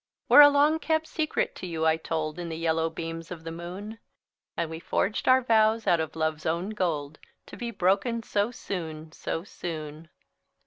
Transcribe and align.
Where 0.25 0.41
a 0.41 0.49
long 0.49 0.79
kept 0.79 1.05
secret 1.05 1.53
to 1.57 1.67
you 1.67 1.85
I 1.85 1.95
told, 1.95 2.39
In 2.39 2.49
the 2.49 2.57
yellow 2.57 2.89
beams 2.89 3.29
of 3.29 3.43
the 3.43 3.51
moon, 3.51 3.99
And 4.57 4.67
we 4.71 4.79
forged 4.79 5.27
our 5.27 5.43
vows 5.43 5.85
out 5.85 5.99
of 5.99 6.15
love's 6.15 6.47
own 6.47 6.71
gold, 6.71 7.19
To 7.45 7.55
be 7.55 7.69
broken 7.69 8.23
so 8.23 8.49
soon, 8.49 9.11
so 9.11 9.43
soon! 9.43 10.09